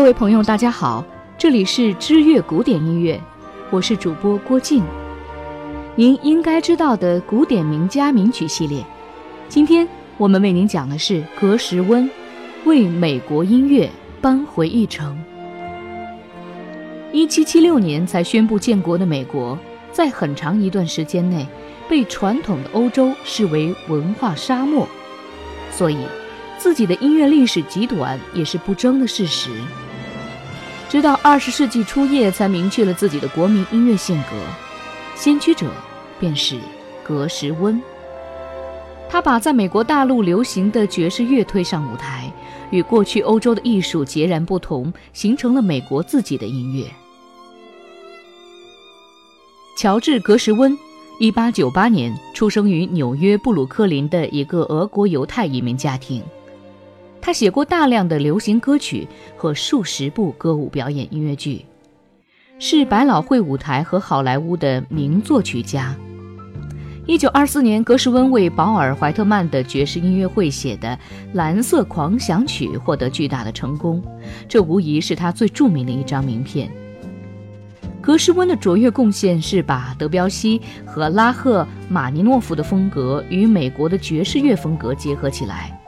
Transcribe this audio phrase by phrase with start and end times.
[0.00, 1.04] 各位朋友，大家好，
[1.36, 3.20] 这里是知乐古典音乐，
[3.68, 4.82] 我是主播郭靖。
[5.94, 8.82] 您应该知道的古典名家名曲系列，
[9.46, 9.86] 今天
[10.16, 12.08] 我们为您讲的是格什温
[12.64, 13.90] 为美国音乐
[14.22, 15.22] 扳回一城。
[17.12, 19.58] 一七七六年才宣布建国的美国，
[19.92, 21.46] 在很长一段时间内
[21.90, 24.88] 被传统的欧洲视为文化沙漠，
[25.70, 25.98] 所以。
[26.56, 29.50] 自己的音乐历史极短也是不争的事实。
[30.90, 34.36] 直到二十世纪初叶，才明确了自己的国民音乐性格，
[35.14, 35.70] 先驱者
[36.18, 36.58] 便是
[37.04, 37.80] 格什温。
[39.08, 42.28] 他把在美国大陆流行的爵士乐推上舞台，
[42.70, 46.84] 与过去欧洲的艺术截然不同，形成了美国自己的音乐。
[49.76, 50.76] 乔治·格什温，
[51.20, 56.20] 一八九八年出生于纽约布鲁克林的一个俄国犹太移民家庭。
[57.22, 61.64] 他写过大量的流行歌曲和数十部歌舞表演音乐剧，
[62.58, 65.94] 是百老汇舞台和好莱坞的名作曲家。
[67.06, 70.88] 一九二四年，格什温为保尔·怀特曼的爵士音乐会写的
[71.32, 74.02] 《蓝色狂想曲》获得巨大的成功，
[74.48, 76.70] 这无疑是他最著名的一张名片。
[78.00, 85.79] 格什温的卓越贡献是把德彪西和拉赫玛尼诺夫的风格与美国的爵士乐风格结合起来。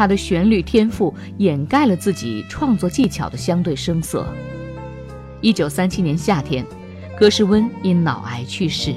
[0.00, 4.26] 他的旋律天赋掩盖了自己创作技巧的相对生涩。
[5.42, 6.64] 一九三七年夏天，
[7.14, 8.94] 格什温因脑癌去世，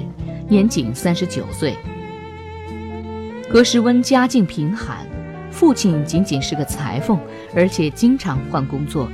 [0.48, 1.74] 年仅三十九岁。
[3.50, 5.06] 格什温家境贫寒，
[5.50, 7.20] 父亲仅仅是个裁缝，
[7.54, 9.06] 而且经常换工作，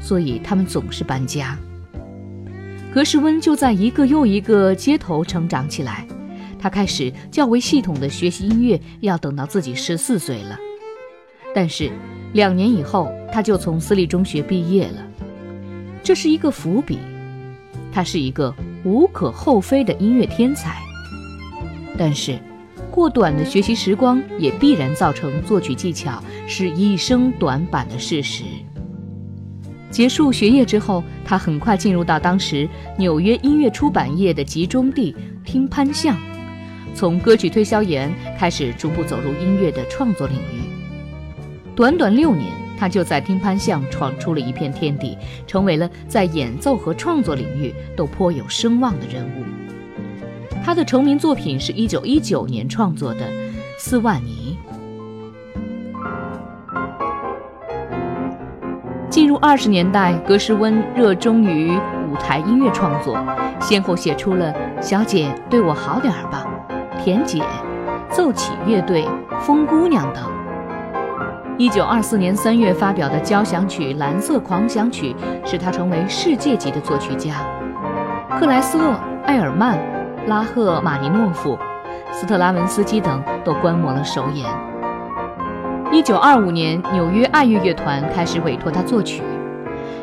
[0.00, 1.54] 所以他们总是搬家。
[2.94, 6.08] 格什温就在一个又一个街头成长起来。
[6.58, 10.58] 他开始较为系统的学习音乐，要等到自己十四岁了。
[11.56, 11.90] 但是，
[12.34, 14.98] 两年以后，他就从私立中学毕业了。
[16.02, 16.98] 这是一个伏笔。
[17.90, 20.76] 他是一个无可厚非的音乐天才。
[21.96, 22.38] 但是，
[22.90, 28.44] 过短的学习时光也必然造成作曲技巧是一生短板的事实。
[29.90, 32.68] 结束学业之后，他很快进入到当时
[32.98, 36.18] 纽约音乐出版业的集中地听潘巷，
[36.94, 40.75] 从歌曲推销员开始，逐步走入音乐的创作领域。
[41.76, 49.44] 短短六年，他就在听潘巷闯出了一片天地，成为了在演奏和创作领域都颇有声望的人物。
[50.64, 53.20] 他的成名作品是一九一九年创作的
[53.78, 54.56] 《斯万尼》。
[59.10, 63.22] 进入二十年代，格什温热衷于舞台音乐创作，
[63.60, 64.50] 先后写出了
[64.82, 66.46] 《小姐对我好点儿吧》
[67.04, 67.38] 《田姐》
[68.16, 69.04] 《奏起乐队》
[69.40, 70.35] 《风姑娘》等。
[71.58, 75.16] 一九二四年三月发表的交响曲《蓝色狂想曲》
[75.50, 77.36] 使他成为世界级的作曲家。
[78.38, 78.94] 克莱斯勒、
[79.24, 79.78] 埃尔曼、
[80.26, 81.58] 拉赫玛尼诺夫、
[82.12, 84.46] 斯特拉文斯基等都观摩了首演。
[85.90, 89.22] 一九二五年，纽约爱乐乐团开始委托他作曲。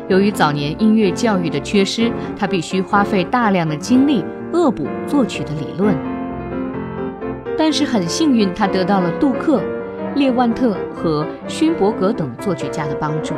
[0.08, 5.94] 由于早年音乐教育的缺失，他必须花费大量的精力恶补作曲的理论。
[7.56, 9.62] 但是很幸运，他得到了杜克。
[10.14, 13.34] 列万特和勋伯格等作曲家的帮助。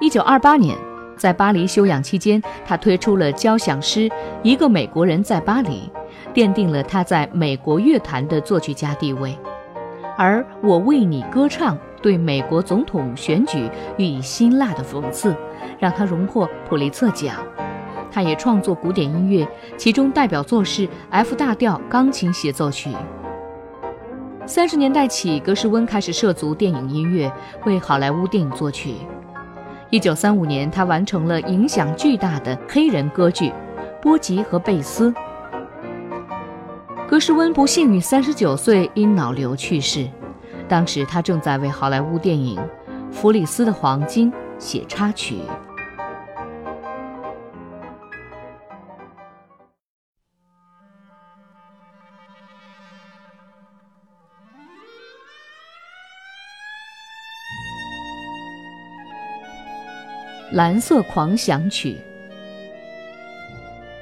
[0.00, 0.76] 一九二八年，
[1.16, 4.00] 在巴黎休养期间，他推出了交响诗
[4.42, 5.90] 《一个美国人在巴黎》，
[6.34, 9.38] 奠定了他在美国乐坛的作曲家地位。
[10.18, 15.34] 而我为你歌唱对美国总统选举予以辛辣的讽刺，
[15.78, 17.36] 让他荣获普利策奖。
[18.12, 22.90] 他也创作古典音乐，其中代表作是 F 大调钢琴协奏曲。
[24.44, 27.32] 三十年代起，格什温开始涉足电影音乐，
[27.64, 28.96] 为好莱坞电影作曲。
[29.88, 33.48] 一九三五年，他完成了影响巨大的黑人歌剧
[34.02, 35.10] 《波吉和贝斯》。
[37.08, 40.08] 格什温不幸于三十九岁因脑瘤去世，
[40.66, 42.58] 当时他正在为好莱坞电影
[43.12, 45.38] 《弗里斯的黄金》写插曲。
[60.52, 61.96] 蓝色狂想曲。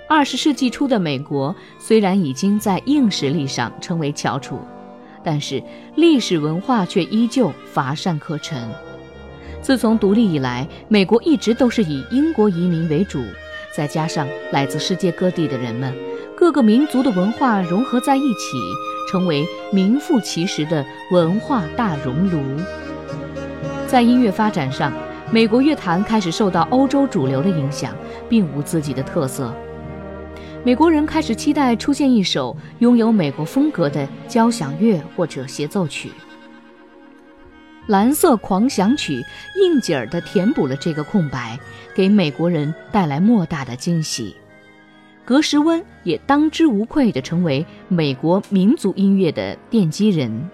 [0.09, 4.59] 二十世纪初的美国虽然已经在硬实力上成为翘楚，
[5.23, 5.63] 但是
[5.95, 8.69] 历史文化却依旧乏善可陈。
[9.63, 13.23] 自从独立以来，美国一直都是以英国移民为主，
[13.77, 15.95] 再加上来自世界各地的人们，
[16.37, 18.59] 各个民族的文化融合在一起，
[19.09, 22.41] 成为名副其实的文化大熔炉。
[23.87, 24.93] 在音乐发展上，
[25.33, 27.95] 美国乐坛开始受到欧洲主流的影响，
[28.29, 29.55] 并无自己的特色。
[30.65, 36.09] 美国人开始期待出现一首拥有美国风格的交响乐或者协奏曲。
[37.87, 39.23] 《蓝色狂想曲》
[39.63, 41.57] 应景儿地填补了这个空白，
[41.95, 44.35] 给美国人带来莫大的惊喜。
[45.25, 50.51] 格什温也当之无愧地成为美国民族音乐的奠基人。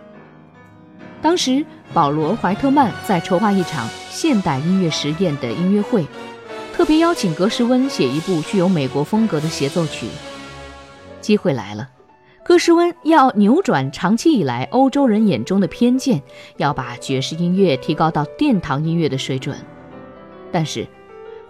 [1.22, 6.06] 当时，保罗·怀特曼在筹划一场现代音乐实验的音乐会。
[6.72, 10.06] 特别邀请格什温写一部具有美国风格的协奏曲。
[11.22, 11.88] 机会来了，
[12.44, 16.22] 格什温要扭转长期以来欧洲人眼中的偏见，
[16.58, 19.56] 要把爵士音乐提高到殿堂音乐的水准。
[20.52, 20.86] 但是，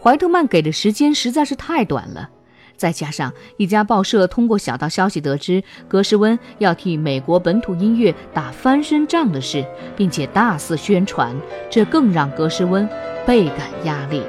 [0.00, 2.30] 怀特曼给的时间实在是太短了，
[2.76, 9.64] 再加上一家报社通过小道消息得知格什温要替美国本土音乐打翻身仗的事，
[9.96, 11.34] 并且大肆宣传，
[11.70, 12.88] 这更让格什温
[13.26, 14.23] 倍感压力。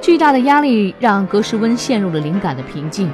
[0.00, 3.10] 巨大的压力让格什温陷入了灵感的瓶颈。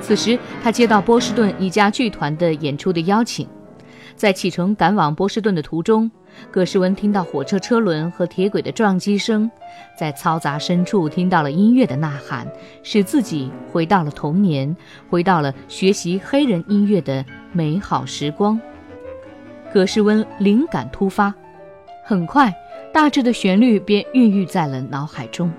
[0.00, 3.48] 此时，他接到波士顿一家剧团的演出的邀请，
[4.16, 6.10] 在启程赶往波士顿的途中，
[6.50, 9.50] 格什温听到火车车轮和铁轨的撞击声，
[9.98, 12.46] 在嘈杂深处听到了音乐的呐喊，
[12.82, 14.76] 使自己回到了童年，
[15.08, 18.60] 回到了学习黑人音乐的美好时光。
[19.72, 21.34] 格什温灵感突发，
[22.04, 22.54] 很快，
[22.92, 25.52] 大致的旋律便孕育在了脑海中。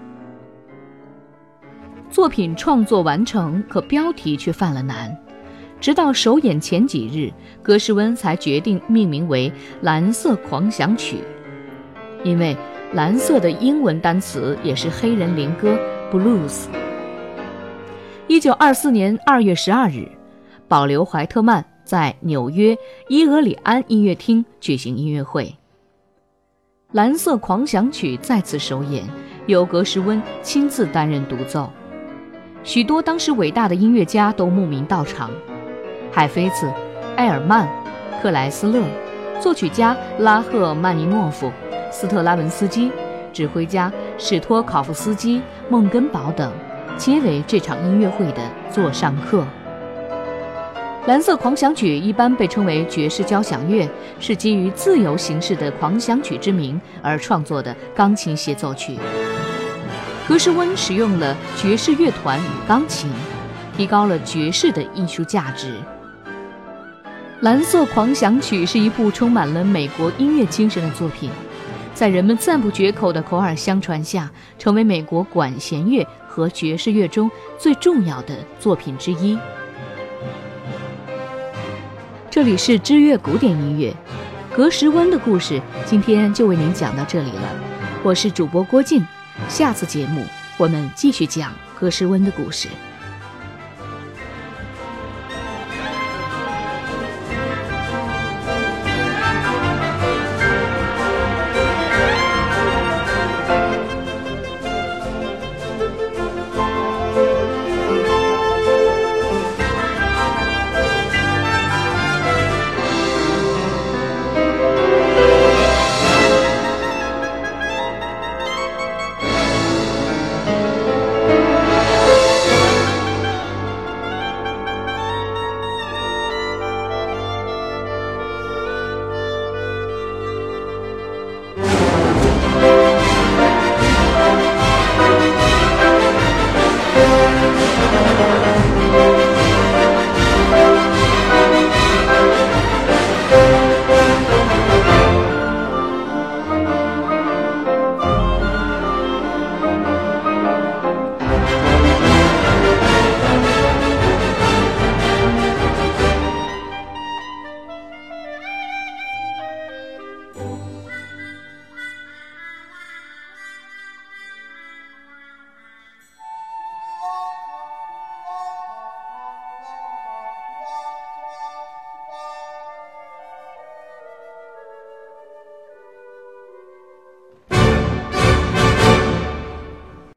[2.09, 5.17] 作品创作完成，可标题却犯了难。
[5.79, 7.31] 直到首演前几日，
[7.61, 9.49] 格什温才决定命名为
[9.81, 11.17] 《蓝色狂想曲》，
[12.23, 12.55] 因为
[12.93, 15.77] “蓝色”的英文单词也是黑人灵歌
[16.11, 16.65] （blues）。
[18.27, 20.07] 一九二四年二月十二日，
[20.67, 22.75] 保留怀特曼在纽约
[23.07, 25.43] 伊俄里安音乐厅举行音乐会，
[26.93, 29.03] 《蓝色狂想曲》再次首演，
[29.45, 31.69] 由格什温亲自担任独奏。
[32.63, 35.29] 许多当时伟大的音乐家都慕名到场，
[36.11, 36.71] 海菲茨、
[37.17, 37.67] 埃尔曼、
[38.21, 38.83] 克莱斯勒，
[39.41, 41.51] 作曲家拉赫曼尼诺夫、
[41.91, 42.91] 斯特拉文斯基，
[43.33, 46.51] 指挥家史托考夫斯基、孟根堡等，
[46.97, 48.41] 皆为这场音乐会的
[48.71, 49.43] 座上客。
[51.07, 53.87] 蓝色狂想曲一般被称为爵士交响乐，
[54.19, 58.97] 是基于自由形式的狂想曲之名而创作的钢琴协奏曲。
[60.27, 63.11] 格什温使用了爵士乐团与钢琴，
[63.77, 65.73] 提高了爵士的艺术价值。
[67.41, 71.29] 《蓝色狂想曲》是一部充满了美国音乐精神的作品，
[71.93, 79.37] 在人们赞不绝口的口耳相传下，成为美国管弦乐和爵士乐中最重要的作品之一。
[82.31, 83.93] 这里是知乐古典音乐，
[84.55, 87.55] 格什温的故事，今天就为您讲到这里了。
[88.01, 89.05] 我是主播郭靖。
[89.49, 90.23] 下次节目，
[90.57, 92.69] 我们继续讲格什温的故事。